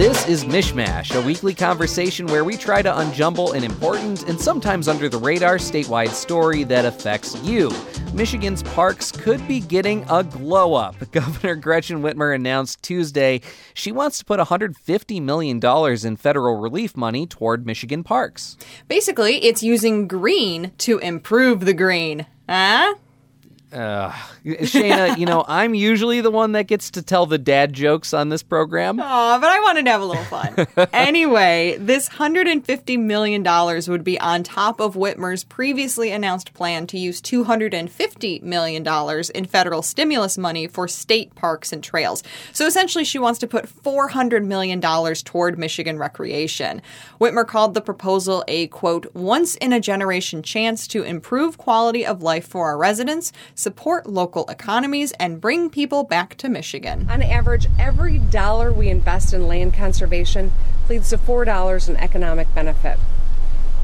This 0.00 0.26
is 0.26 0.44
MichMash, 0.46 1.14
a 1.14 1.20
weekly 1.26 1.52
conversation 1.52 2.24
where 2.28 2.42
we 2.42 2.56
try 2.56 2.80
to 2.80 2.90
unjumble 2.90 3.54
an 3.54 3.62
important 3.62 4.26
and 4.30 4.40
sometimes 4.40 4.88
under 4.88 5.10
the 5.10 5.18
radar 5.18 5.56
statewide 5.56 6.08
story 6.08 6.64
that 6.64 6.86
affects 6.86 7.36
you. 7.42 7.70
Michigan's 8.14 8.62
parks 8.62 9.12
could 9.12 9.46
be 9.46 9.60
getting 9.60 10.06
a 10.08 10.24
glow 10.24 10.72
up. 10.72 10.96
Governor 11.12 11.54
Gretchen 11.54 12.00
Whitmer 12.00 12.34
announced 12.34 12.82
Tuesday 12.82 13.42
she 13.74 13.92
wants 13.92 14.18
to 14.20 14.24
put 14.24 14.40
$150 14.40 15.20
million 15.20 15.60
in 15.62 16.16
federal 16.16 16.56
relief 16.56 16.96
money 16.96 17.26
toward 17.26 17.66
Michigan 17.66 18.02
parks. 18.02 18.56
Basically, 18.88 19.44
it's 19.44 19.62
using 19.62 20.08
green 20.08 20.72
to 20.78 20.96
improve 21.00 21.66
the 21.66 21.74
green. 21.74 22.24
Huh? 22.48 22.94
Uh, 23.72 24.12
Cheyna, 24.64 25.16
you 25.16 25.26
know, 25.26 25.44
I'm 25.48 25.74
usually 25.74 26.20
the 26.20 26.30
one 26.30 26.52
that 26.52 26.64
gets 26.64 26.90
to 26.92 27.02
tell 27.02 27.26
the 27.26 27.38
dad 27.38 27.72
jokes 27.72 28.12
on 28.12 28.28
this 28.28 28.42
program. 28.42 28.98
Aw, 28.98 29.38
but 29.38 29.48
I 29.48 29.60
wanted 29.60 29.84
to 29.84 29.90
have 29.92 30.00
a 30.00 30.04
little 30.04 30.24
fun. 30.24 30.66
anyway, 30.92 31.76
this 31.78 32.08
$150 32.08 32.98
million 32.98 33.44
would 33.88 34.04
be 34.04 34.18
on 34.18 34.42
top 34.42 34.80
of 34.80 34.94
Whitmer's 34.94 35.44
previously 35.44 36.10
announced 36.10 36.52
plan 36.52 36.86
to 36.88 36.98
use 36.98 37.20
$250 37.20 38.42
million 38.42 39.24
in 39.34 39.44
federal 39.44 39.82
stimulus 39.82 40.36
money 40.36 40.66
for 40.66 40.88
state 40.88 41.34
parks 41.36 41.72
and 41.72 41.84
trails. 41.84 42.24
So 42.52 42.66
essentially, 42.66 43.04
she 43.04 43.18
wants 43.18 43.38
to 43.40 43.46
put 43.46 43.66
$400 43.66 44.44
million 44.44 44.80
toward 44.80 45.58
Michigan 45.58 45.96
recreation. 45.96 46.82
Whitmer 47.20 47.46
called 47.46 47.74
the 47.74 47.80
proposal 47.80 48.42
a, 48.48 48.66
quote, 48.68 49.14
once 49.14 49.54
in 49.56 49.72
a 49.72 49.80
generation 49.80 50.42
chance 50.42 50.88
to 50.88 51.02
improve 51.02 51.56
quality 51.56 52.04
of 52.04 52.22
life 52.22 52.48
for 52.48 52.66
our 52.66 52.76
residents 52.76 53.32
support 53.60 54.06
local 54.06 54.46
economies, 54.46 55.12
and 55.20 55.40
bring 55.40 55.68
people 55.70 56.02
back 56.02 56.34
to 56.36 56.48
Michigan. 56.48 57.06
On 57.10 57.22
average, 57.22 57.66
every 57.78 58.18
dollar 58.18 58.72
we 58.72 58.88
invest 58.88 59.34
in 59.34 59.46
land 59.46 59.74
conservation 59.74 60.52
leads 60.88 61.10
to 61.10 61.18
$4 61.18 61.88
in 61.88 61.96
economic 61.96 62.52
benefit. 62.54 62.98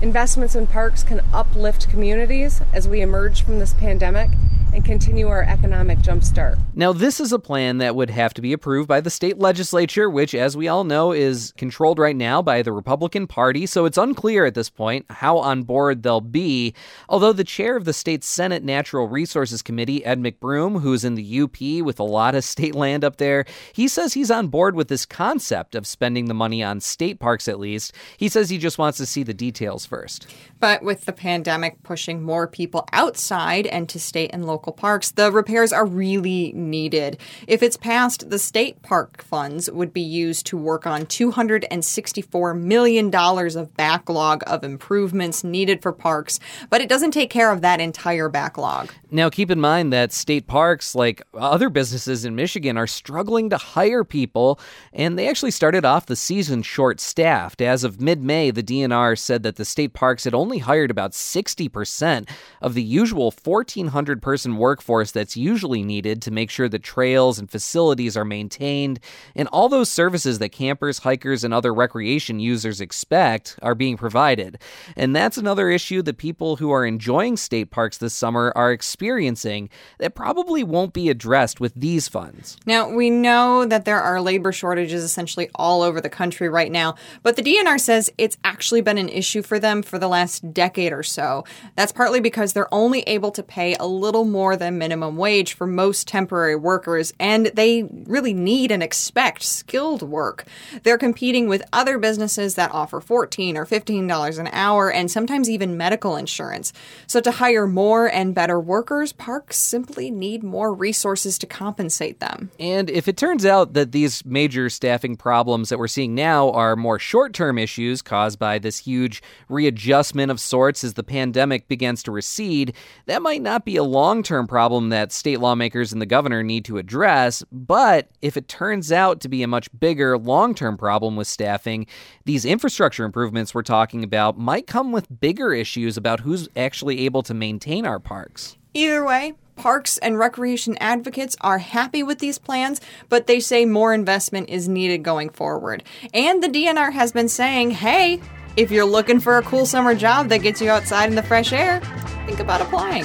Investments 0.00 0.54
in 0.54 0.66
parks 0.66 1.02
can 1.02 1.22
uplift 1.32 1.88
communities 1.88 2.60
as 2.72 2.86
we 2.86 3.00
emerge 3.00 3.42
from 3.42 3.58
this 3.58 3.72
pandemic 3.72 4.30
and 4.74 4.84
continue 4.84 5.28
our 5.28 5.44
economic 5.44 5.98
jumpstart. 6.00 6.58
Now, 6.74 6.92
this 6.92 7.20
is 7.20 7.32
a 7.32 7.38
plan 7.38 7.78
that 7.78 7.94
would 7.94 8.10
have 8.10 8.34
to 8.34 8.42
be 8.42 8.52
approved 8.52 8.88
by 8.88 9.00
the 9.00 9.10
state 9.10 9.38
legislature, 9.38 10.10
which, 10.10 10.34
as 10.34 10.56
we 10.56 10.66
all 10.66 10.84
know, 10.84 11.12
is 11.12 11.52
controlled 11.56 11.98
right 11.98 12.16
now 12.16 12.42
by 12.42 12.62
the 12.62 12.72
Republican 12.72 13.26
Party. 13.26 13.66
So 13.66 13.84
it's 13.84 13.96
unclear 13.96 14.44
at 14.44 14.54
this 14.54 14.68
point 14.68 15.06
how 15.10 15.38
on 15.38 15.62
board 15.62 16.02
they'll 16.02 16.20
be. 16.20 16.74
Although 17.08 17.32
the 17.32 17.44
chair 17.44 17.76
of 17.76 17.84
the 17.84 17.92
state 17.92 18.24
Senate 18.24 18.64
Natural 18.64 19.06
Resources 19.06 19.62
Committee, 19.62 20.04
Ed 20.04 20.20
McBroom, 20.20 20.80
who's 20.80 21.04
in 21.04 21.14
the 21.14 21.40
UP 21.40 21.84
with 21.84 22.00
a 22.00 22.04
lot 22.04 22.34
of 22.34 22.44
state 22.54 22.74
land 22.74 23.04
up 23.04 23.16
there, 23.16 23.44
he 23.72 23.86
says 23.86 24.12
he's 24.12 24.30
on 24.30 24.48
board 24.48 24.74
with 24.74 24.88
this 24.88 25.06
concept 25.06 25.74
of 25.74 25.86
spending 25.86 26.26
the 26.26 26.34
money 26.34 26.62
on 26.62 26.80
state 26.80 27.20
parks 27.20 27.46
at 27.46 27.60
least. 27.60 27.94
He 28.16 28.28
says 28.28 28.50
he 28.50 28.58
just 28.58 28.78
wants 28.78 28.98
to 28.98 29.06
see 29.06 29.22
the 29.22 29.34
details 29.34 29.86
first. 29.86 30.26
But 30.58 30.82
with 30.82 31.04
the 31.04 31.12
pandemic 31.12 31.82
pushing 31.82 32.22
more 32.22 32.48
people 32.48 32.88
outside 32.92 33.66
and 33.66 33.88
to 33.90 34.00
state 34.00 34.30
and 34.32 34.44
local 34.44 34.63
parks, 34.72 35.10
the 35.10 35.30
repairs 35.30 35.72
are 35.72 35.84
really 35.84 36.52
needed. 36.52 37.18
If 37.46 37.62
it's 37.62 37.76
passed, 37.76 38.30
the 38.30 38.38
state 38.38 38.82
park 38.82 39.22
funds 39.22 39.70
would 39.70 39.92
be 39.92 40.00
used 40.00 40.46
to 40.46 40.56
work 40.56 40.86
on 40.86 41.06
$264 41.06 42.60
million 42.60 43.14
of 43.14 43.76
backlog 43.76 44.42
of 44.46 44.64
improvements 44.64 45.44
needed 45.44 45.82
for 45.82 45.92
parks, 45.92 46.40
but 46.70 46.80
it 46.80 46.88
doesn't 46.88 47.12
take 47.12 47.30
care 47.30 47.50
of 47.50 47.60
that 47.60 47.80
entire 47.80 48.28
backlog. 48.28 48.92
Now, 49.10 49.30
keep 49.30 49.50
in 49.50 49.60
mind 49.60 49.92
that 49.92 50.12
state 50.12 50.46
parks, 50.46 50.94
like 50.94 51.22
other 51.34 51.70
businesses 51.70 52.24
in 52.24 52.34
Michigan, 52.34 52.76
are 52.76 52.86
struggling 52.86 53.50
to 53.50 53.56
hire 53.56 54.02
people, 54.02 54.58
and 54.92 55.18
they 55.18 55.28
actually 55.28 55.52
started 55.52 55.84
off 55.84 56.06
the 56.06 56.16
season 56.16 56.62
short 56.62 57.00
staffed. 57.00 57.60
As 57.60 57.84
of 57.84 58.00
mid 58.00 58.22
May, 58.22 58.50
the 58.50 58.62
DNR 58.62 59.16
said 59.16 59.42
that 59.44 59.56
the 59.56 59.64
state 59.64 59.92
parks 59.92 60.24
had 60.24 60.34
only 60.34 60.58
hired 60.58 60.90
about 60.90 61.12
60% 61.12 62.28
of 62.60 62.74
the 62.74 62.82
usual 62.82 63.32
1,400 63.32 64.20
person 64.20 64.53
workforce 64.58 65.10
that's 65.10 65.36
usually 65.36 65.82
needed 65.82 66.22
to 66.22 66.30
make 66.30 66.50
sure 66.50 66.68
the 66.68 66.78
trails 66.78 67.38
and 67.38 67.50
facilities 67.50 68.16
are 68.16 68.24
maintained, 68.24 69.00
and 69.34 69.48
all 69.48 69.68
those 69.68 69.90
services 69.90 70.38
that 70.38 70.50
campers, 70.50 70.98
hikers, 70.98 71.44
and 71.44 71.54
other 71.54 71.72
recreation 71.72 72.40
users 72.40 72.80
expect 72.80 73.58
are 73.62 73.74
being 73.74 73.96
provided. 73.96 74.58
And 74.96 75.14
that's 75.14 75.36
another 75.36 75.70
issue 75.70 76.02
that 76.02 76.18
people 76.18 76.56
who 76.56 76.70
are 76.70 76.84
enjoying 76.84 77.36
state 77.36 77.70
parks 77.70 77.98
this 77.98 78.14
summer 78.14 78.52
are 78.54 78.72
experiencing 78.72 79.70
that 79.98 80.14
probably 80.14 80.62
won't 80.62 80.92
be 80.92 81.08
addressed 81.08 81.60
with 81.60 81.74
these 81.74 82.08
funds. 82.08 82.56
Now, 82.66 82.88
we 82.88 83.10
know 83.10 83.64
that 83.64 83.84
there 83.84 84.00
are 84.00 84.20
labor 84.20 84.52
shortages 84.52 85.02
essentially 85.02 85.48
all 85.54 85.82
over 85.82 86.00
the 86.00 86.10
country 86.10 86.48
right 86.48 86.70
now, 86.70 86.96
but 87.22 87.36
the 87.36 87.42
DNR 87.42 87.80
says 87.80 88.10
it's 88.18 88.36
actually 88.44 88.80
been 88.80 88.98
an 88.98 89.08
issue 89.08 89.42
for 89.42 89.58
them 89.58 89.82
for 89.82 89.98
the 89.98 90.08
last 90.08 90.52
decade 90.52 90.92
or 90.92 91.02
so. 91.02 91.44
That's 91.76 91.92
partly 91.92 92.20
because 92.20 92.52
they're 92.52 92.72
only 92.72 93.00
able 93.02 93.30
to 93.32 93.42
pay 93.42 93.74
a 93.76 93.86
little 93.86 94.24
more 94.24 94.43
more 94.44 94.56
than 94.56 94.76
minimum 94.76 95.16
wage 95.16 95.54
for 95.54 95.66
most 95.66 96.06
temporary 96.06 96.54
workers, 96.54 97.14
and 97.18 97.46
they 97.54 97.82
really 98.04 98.34
need 98.34 98.70
and 98.70 98.82
expect 98.82 99.42
skilled 99.42 100.02
work. 100.02 100.44
They're 100.82 100.98
competing 100.98 101.48
with 101.48 101.62
other 101.72 101.96
businesses 101.96 102.54
that 102.56 102.70
offer 102.70 103.00
14 103.00 103.56
or 103.56 103.64
$15 103.64 104.38
an 104.38 104.48
hour 104.48 104.92
and 104.92 105.10
sometimes 105.10 105.48
even 105.48 105.78
medical 105.78 106.14
insurance. 106.14 106.74
So, 107.06 107.22
to 107.22 107.30
hire 107.30 107.66
more 107.66 108.06
and 108.06 108.34
better 108.34 108.60
workers, 108.60 109.14
parks 109.14 109.56
simply 109.56 110.10
need 110.10 110.42
more 110.42 110.74
resources 110.74 111.38
to 111.38 111.46
compensate 111.46 112.20
them. 112.20 112.50
And 112.60 112.90
if 112.90 113.08
it 113.08 113.16
turns 113.16 113.46
out 113.46 113.72
that 113.72 113.92
these 113.92 114.26
major 114.26 114.68
staffing 114.68 115.16
problems 115.16 115.70
that 115.70 115.78
we're 115.78 115.88
seeing 115.88 116.14
now 116.14 116.50
are 116.50 116.76
more 116.76 116.98
short 116.98 117.32
term 117.32 117.56
issues 117.56 118.02
caused 118.02 118.38
by 118.38 118.58
this 118.58 118.76
huge 118.76 119.22
readjustment 119.48 120.30
of 120.30 120.38
sorts 120.38 120.84
as 120.84 120.92
the 120.92 121.02
pandemic 121.02 121.66
begins 121.66 122.02
to 122.02 122.12
recede, 122.12 122.74
that 123.06 123.22
might 123.22 123.40
not 123.40 123.64
be 123.64 123.76
a 123.76 123.82
long 123.82 124.22
term 124.24 124.46
problem 124.46 124.88
that 124.88 125.12
state 125.12 125.38
lawmakers 125.40 125.92
and 125.92 126.02
the 126.02 126.06
governor 126.06 126.42
need 126.42 126.64
to 126.64 126.78
address. 126.78 127.44
But 127.52 128.08
if 128.22 128.36
it 128.36 128.48
turns 128.48 128.90
out 128.90 129.20
to 129.20 129.28
be 129.28 129.42
a 129.42 129.48
much 129.48 129.68
bigger 129.78 130.18
long 130.18 130.54
term 130.54 130.76
problem 130.76 131.16
with 131.16 131.26
staffing, 131.26 131.86
these 132.24 132.44
infrastructure 132.44 133.04
improvements 133.04 133.54
we're 133.54 133.62
talking 133.62 134.02
about 134.02 134.38
might 134.38 134.66
come 134.66 134.90
with 134.90 135.20
bigger 135.20 135.52
issues 135.52 135.96
about 135.96 136.20
who's 136.20 136.48
actually 136.56 137.00
able 137.04 137.22
to 137.22 137.34
maintain 137.34 137.86
our 137.86 138.00
parks. 138.00 138.56
Either 138.74 139.04
way, 139.04 139.34
parks 139.56 139.98
and 139.98 140.18
recreation 140.18 140.76
advocates 140.78 141.36
are 141.40 141.58
happy 141.58 142.02
with 142.02 142.18
these 142.18 142.38
plans, 142.38 142.80
but 143.08 143.26
they 143.26 143.38
say 143.38 143.64
more 143.64 143.94
investment 143.94 144.48
is 144.48 144.68
needed 144.68 145.02
going 145.02 145.30
forward. 145.30 145.84
And 146.12 146.42
the 146.42 146.48
DNR 146.48 146.92
has 146.92 147.12
been 147.12 147.28
saying, 147.28 147.70
hey, 147.70 148.20
if 148.56 148.70
you're 148.70 148.84
looking 148.84 149.20
for 149.20 149.38
a 149.38 149.42
cool 149.42 149.66
summer 149.66 149.94
job 149.94 150.28
that 150.28 150.38
gets 150.38 150.60
you 150.60 150.70
outside 150.70 151.08
in 151.08 151.16
the 151.16 151.22
fresh 151.22 151.52
air, 151.52 151.80
think 152.26 152.40
about 152.40 152.60
applying. 152.60 153.04